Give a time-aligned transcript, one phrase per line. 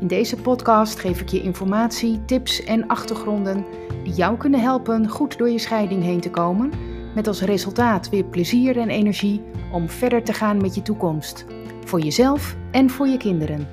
[0.00, 3.64] In deze podcast geef ik je informatie, tips en achtergronden
[4.04, 6.72] die jou kunnen helpen goed door je scheiding heen te komen,
[7.14, 11.44] met als resultaat weer plezier en energie om verder te gaan met je toekomst,
[11.84, 13.68] voor jezelf en voor je kinderen.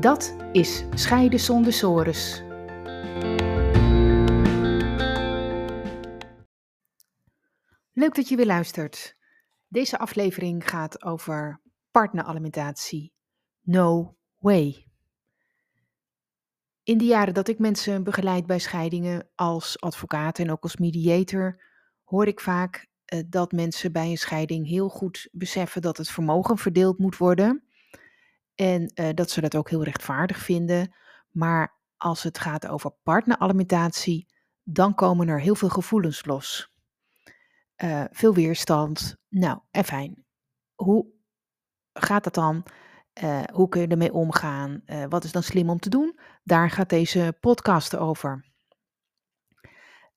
[0.00, 2.42] Dat is Scheiden zonder sores.
[7.92, 9.16] Leuk dat je weer luistert.
[9.68, 13.12] Deze aflevering gaat over partneralimentatie.
[13.60, 14.91] No way.
[16.82, 21.62] In de jaren dat ik mensen begeleid bij scheidingen als advocaat en ook als mediator,
[22.04, 26.58] hoor ik vaak uh, dat mensen bij een scheiding heel goed beseffen dat het vermogen
[26.58, 27.64] verdeeld moet worden.
[28.54, 30.94] En uh, dat ze dat ook heel rechtvaardig vinden.
[31.30, 34.26] Maar als het gaat over partneralimentatie,
[34.62, 36.72] dan komen er heel veel gevoelens los.
[37.76, 39.16] Uh, veel weerstand.
[39.28, 40.24] Nou, en fijn.
[40.74, 41.06] Hoe
[41.92, 42.64] gaat dat dan?
[43.22, 44.82] Uh, hoe kun je ermee omgaan?
[44.86, 46.18] Uh, wat is dan slim om te doen?
[46.42, 48.50] Daar gaat deze podcast over.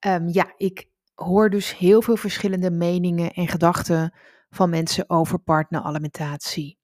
[0.06, 4.14] Um, ja, ik hoor dus heel veel verschillende meningen en gedachten
[4.50, 6.78] van mensen over partneralimentatie.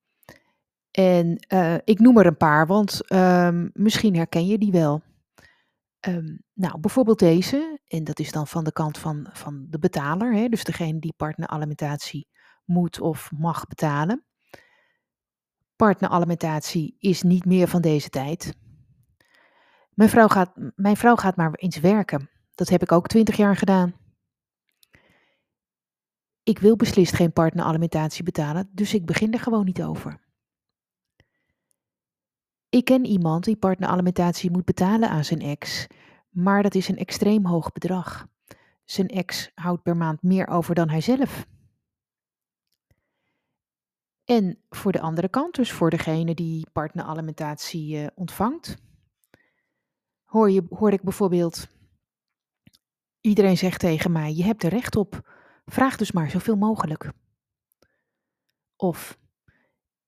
[0.92, 5.02] En uh, ik noem er een paar, want um, misschien herken je die wel.
[6.08, 10.34] Um, nou, bijvoorbeeld deze, en dat is dan van de kant van, van de betaler,
[10.34, 12.28] hè, dus degene die partneralimentatie
[12.66, 14.25] moet of mag betalen.
[15.82, 18.56] Partneralimentatie is niet meer van deze tijd.
[19.94, 22.30] Mijn vrouw, gaat, mijn vrouw gaat maar eens werken.
[22.56, 23.94] Dat heb ik ook twintig jaar gedaan.
[26.44, 30.20] Ik wil beslist geen partneralimentatie betalen, dus ik begin er gewoon niet over.
[32.70, 35.88] Ik ken iemand die partneralimentatie moet betalen aan zijn ex,
[36.30, 38.28] maar dat is een extreem hoog bedrag.
[38.86, 41.47] Zijn ex houdt per maand meer over dan hij zelf.
[44.31, 48.78] En voor de andere kant, dus voor degene die partneralimentatie uh, ontvangt,
[50.24, 51.68] hoor, je, hoor ik bijvoorbeeld,
[53.22, 55.31] iedereen zegt tegen mij, je hebt er recht op,
[55.66, 57.12] vraag dus maar zoveel mogelijk.
[58.75, 59.20] Of,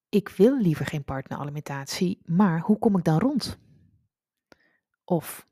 [0.09, 3.57] ik wil liever geen partneralimentatie, maar hoe kom ik dan rond?
[5.03, 5.47] Of,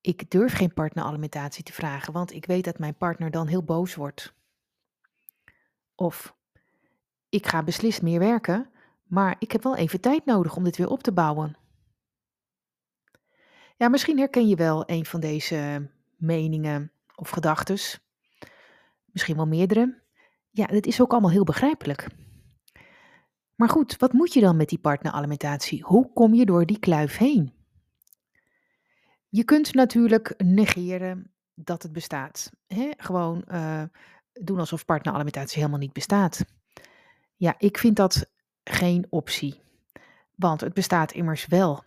[0.00, 3.94] ik durf geen partneralimentatie te vragen, want ik weet dat mijn partner dan heel boos
[3.94, 4.34] wordt.
[5.94, 6.36] Of,
[7.28, 8.70] ik ga beslist meer werken,
[9.04, 11.56] maar ik heb wel even tijd nodig om dit weer op te bouwen.
[13.76, 17.78] Ja, misschien herken je wel een van deze meningen of gedachten.
[19.04, 20.02] Misschien wel meerdere.
[20.50, 22.08] Ja, het is ook allemaal heel begrijpelijk.
[23.54, 25.82] Maar goed, wat moet je dan met die partneralimentatie?
[25.82, 27.52] Hoe kom je door die kluif heen?
[29.28, 32.50] Je kunt natuurlijk negeren dat het bestaat.
[32.96, 33.82] Gewoon uh,
[34.32, 36.44] doen alsof partneralimentatie helemaal niet bestaat.
[37.38, 38.30] Ja, ik vind dat
[38.64, 39.60] geen optie.
[40.34, 41.84] Want het bestaat immers wel.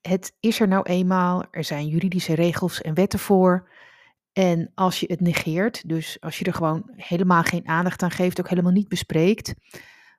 [0.00, 3.70] Het is er nou eenmaal, er zijn juridische regels en wetten voor.
[4.32, 8.40] En als je het negeert, dus als je er gewoon helemaal geen aandacht aan geeft,
[8.40, 9.54] ook helemaal niet bespreekt,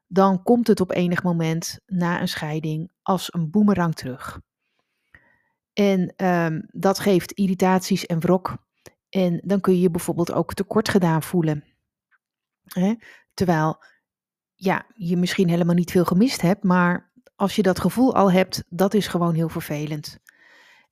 [0.08, 4.40] dan komt het op enig moment na een scheiding als een boemerang terug.
[5.74, 8.58] En um, dat geeft irritaties en wrok.
[9.10, 11.64] En dan kun je je bijvoorbeeld ook tekort gedaan voelen.
[13.34, 13.84] Terwijl
[14.60, 18.64] ja, je misschien helemaal niet veel gemist hebt, maar als je dat gevoel al hebt,
[18.70, 20.20] dat is gewoon heel vervelend.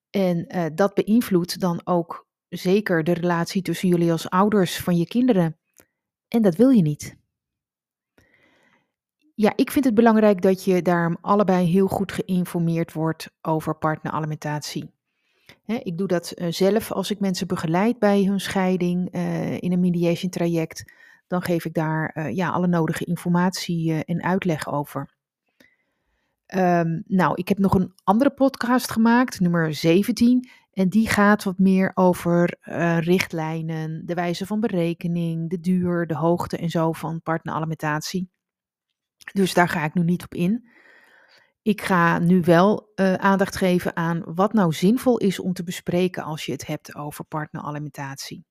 [0.09, 5.07] En uh, dat beïnvloedt dan ook zeker de relatie tussen jullie als ouders van je
[5.07, 5.57] kinderen.
[6.27, 7.17] En dat wil je niet.
[9.35, 14.93] Ja, ik vind het belangrijk dat je daarom allebei heel goed geïnformeerd wordt over partneralimentatie.
[15.65, 19.79] Ik doe dat uh, zelf als ik mensen begeleid bij hun scheiding uh, in een
[19.79, 20.93] mediation traject
[21.27, 25.13] dan geef ik daar uh, ja, alle nodige informatie en uitleg over.
[26.55, 30.49] Um, nou, ik heb nog een andere podcast gemaakt, nummer 17.
[30.71, 36.15] En die gaat wat meer over uh, richtlijnen, de wijze van berekening, de duur, de
[36.15, 38.29] hoogte en zo van partneralimentatie.
[39.33, 40.69] Dus daar ga ik nu niet op in.
[41.61, 46.45] Ik ga nu wel aandacht geven aan wat nou zinvol is om te bespreken als
[46.45, 48.45] je het hebt over partneralimentatie.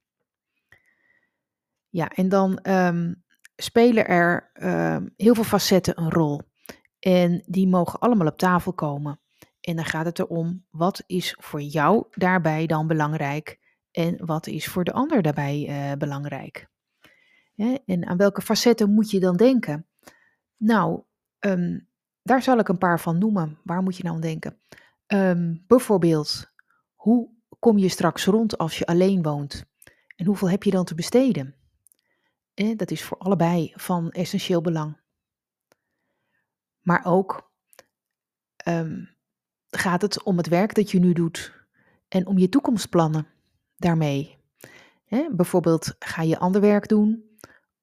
[1.94, 3.24] Ja, en dan um,
[3.56, 6.40] spelen er um, heel veel facetten een rol.
[6.98, 9.20] En die mogen allemaal op tafel komen.
[9.60, 13.58] En dan gaat het erom, wat is voor jou daarbij dan belangrijk
[13.90, 16.68] en wat is voor de ander daarbij uh, belangrijk?
[17.84, 19.86] En aan welke facetten moet je dan denken?
[20.56, 21.02] Nou,
[21.38, 21.88] um,
[22.22, 23.58] daar zal ik een paar van noemen.
[23.64, 24.60] Waar moet je nou aan denken?
[25.66, 26.52] Bijvoorbeeld,
[26.94, 29.64] hoe kom je straks rond als je alleen woont?
[30.16, 31.63] En hoeveel heb je dan te besteden?
[32.54, 35.00] Dat is voor allebei van essentieel belang.
[36.80, 37.52] Maar ook
[38.68, 39.16] um,
[39.70, 41.66] gaat het om het werk dat je nu doet
[42.08, 43.26] en om je toekomstplannen
[43.76, 44.38] daarmee.
[45.30, 47.24] Bijvoorbeeld, ga je ander werk doen?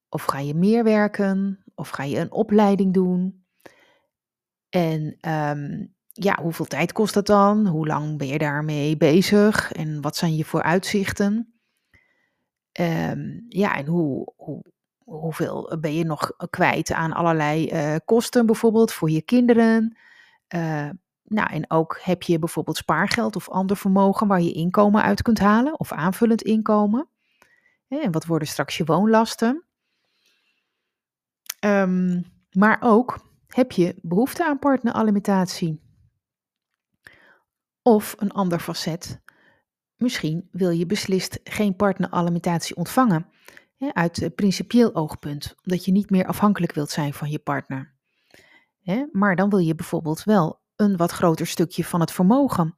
[0.09, 1.63] Of ga je meer werken?
[1.75, 3.45] Of ga je een opleiding doen?
[4.69, 7.67] En um, ja, hoeveel tijd kost dat dan?
[7.67, 9.71] Hoe lang ben je daarmee bezig?
[9.71, 11.50] En wat zijn je vooruitzichten?
[12.79, 14.63] Um, ja, en hoe, hoe,
[15.03, 19.97] hoeveel ben je nog kwijt aan allerlei uh, kosten, bijvoorbeeld voor je kinderen?
[20.56, 20.89] Uh,
[21.23, 25.39] nou, en ook heb je bijvoorbeeld spaargeld of ander vermogen waar je inkomen uit kunt
[25.39, 27.09] halen of aanvullend inkomen.
[27.88, 29.65] En wat worden straks je woonlasten?
[31.65, 35.81] Um, maar ook heb je behoefte aan partneralimentatie?
[37.81, 39.21] Of een ander facet.
[40.01, 43.27] Misschien wil je beslist geen partneralimentatie ontvangen.
[43.77, 47.94] Hè, uit principieel oogpunt, omdat je niet meer afhankelijk wilt zijn van je partner.
[48.81, 52.77] Hè, maar dan wil je bijvoorbeeld wel een wat groter stukje van het vermogen.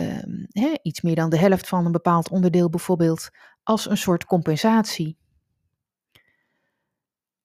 [0.00, 3.30] Um, hè, iets meer dan de helft van een bepaald onderdeel bijvoorbeeld,
[3.62, 5.16] als een soort compensatie.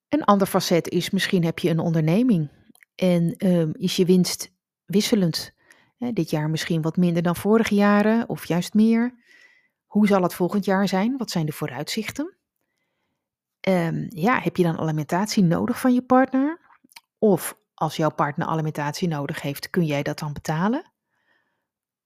[0.10, 2.50] Een ander facet is misschien heb je een onderneming
[2.96, 4.52] en um, is je winst
[4.86, 5.58] wisselend.
[6.00, 9.14] Hè, dit jaar misschien wat minder dan vorige jaren of juist meer.
[9.86, 11.18] Hoe zal het volgend jaar zijn?
[11.18, 12.38] Wat zijn de vooruitzichten?
[13.68, 16.60] Um, ja, heb je dan alimentatie nodig van je partner?
[17.18, 20.92] Of als jouw partner alimentatie nodig heeft, kun jij dat dan betalen?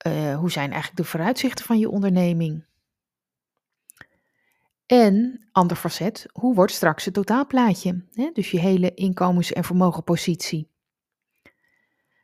[0.08, 2.66] Uh, hoe zijn eigenlijk de vooruitzichten van je onderneming?
[4.86, 8.06] En, ander facet, hoe wordt straks het totaalplaatje?
[8.12, 8.30] Hè?
[8.34, 10.73] Dus je hele inkomens- en vermogenpositie.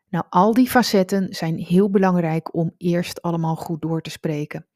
[0.10, 4.68] Nou, al die facetten zijn heel belangrijk om eerst allemaal goed door te spreken.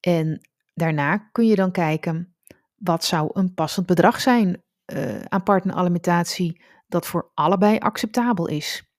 [0.00, 2.34] En daarna kun je dan kijken,
[2.74, 8.90] wat zou een passend bedrag zijn uh, aan partneralimentatie dat voor allebei acceptabel is.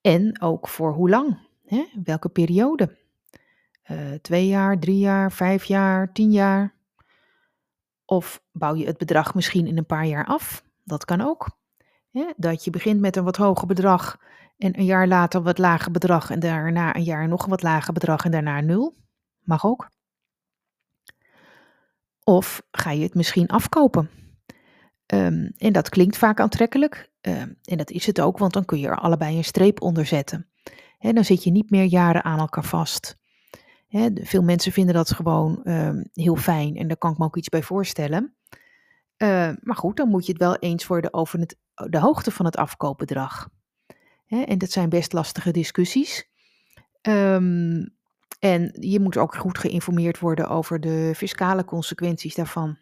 [0.00, 1.84] En ook voor hoe lang, hè?
[2.04, 2.96] welke periode.
[3.90, 6.74] Uh, twee jaar, drie jaar, vijf jaar, tien jaar.
[8.04, 10.64] Of bouw je het bedrag misschien in een paar jaar af?
[10.82, 11.62] Dat kan ook.
[12.36, 14.18] Dat je begint met een wat hoger bedrag
[14.56, 18.24] en een jaar later wat lager bedrag en daarna een jaar nog wat lager bedrag
[18.24, 18.96] en daarna nul.
[19.40, 19.90] Mag ook.
[22.22, 24.10] Of ga je het misschien afkopen?
[25.06, 27.10] Um, en dat klinkt vaak aantrekkelijk.
[27.20, 30.06] Um, en dat is het ook, want dan kun je er allebei een streep onder
[30.06, 30.48] zetten.
[30.98, 33.16] He, dan zit je niet meer jaren aan elkaar vast.
[34.14, 37.48] Veel mensen vinden dat gewoon um, heel fijn en daar kan ik me ook iets
[37.48, 38.36] bij voorstellen.
[39.60, 42.56] Maar goed, dan moet je het wel eens worden over het, de hoogte van het
[42.56, 43.48] afkoopbedrag.
[44.24, 46.28] He, en dat zijn best lastige discussies.
[47.02, 47.94] Um,
[48.38, 52.78] en je moet ook goed geïnformeerd worden over de fiscale consequenties daarvan.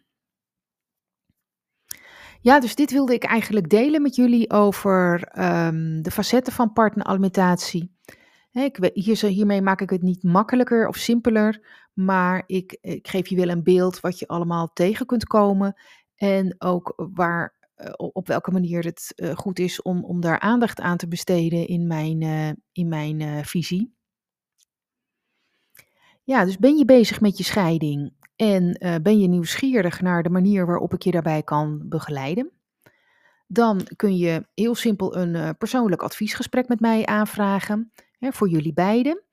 [2.41, 7.95] Ja, dus dit wilde ik eigenlijk delen met jullie over um, de facetten van partneralimentatie.
[8.93, 13.49] Hier, hiermee maak ik het niet makkelijker of simpeler, maar ik, ik geef je wel
[13.49, 15.81] een beeld wat je allemaal tegen kunt komen
[16.15, 17.53] en ook waar,
[17.97, 21.87] op welke manier het uh, goed is om, om daar aandacht aan te besteden in
[21.87, 23.95] mijn, uh, in mijn visie.
[26.23, 30.65] Ja, dus ben je bezig met je scheiding en ben je nieuwsgierig naar de manier
[30.65, 32.51] waarop ik je daarbij kan begeleiden?
[33.47, 39.23] Dan kun je heel simpel een persoonlijk adviesgesprek met mij aanvragen hè, voor jullie beiden.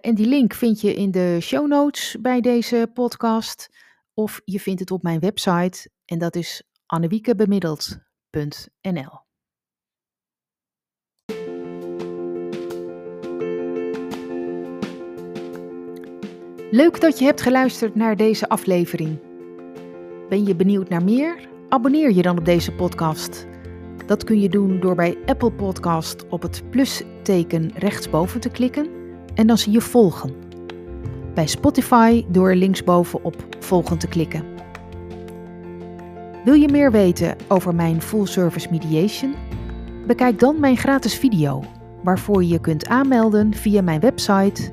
[0.00, 3.68] En die link vind je in de show notes bij deze podcast.
[4.14, 9.20] Of je vindt het op mijn website en dat is annewiekebemiddeld.nl.
[16.70, 19.18] Leuk dat je hebt geluisterd naar deze aflevering.
[20.28, 21.48] Ben je benieuwd naar meer?
[21.68, 23.46] Abonneer je dan op deze podcast.
[24.06, 28.88] Dat kun je doen door bij Apple Podcast op het plusteken rechtsboven te klikken
[29.34, 30.34] en dan zie je volgen.
[31.34, 34.51] Bij Spotify door linksboven op volgen te klikken.
[36.44, 39.34] Wil je meer weten over mijn full service mediation?
[40.06, 41.64] Bekijk dan mijn gratis video,
[42.02, 44.72] waarvoor je je kunt aanmelden via mijn website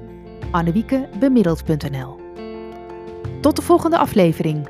[0.51, 2.19] annewiekebemiddeld.nl.
[3.41, 4.67] Tot de volgende aflevering.